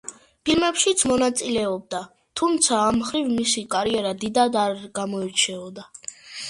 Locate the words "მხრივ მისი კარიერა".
3.03-4.17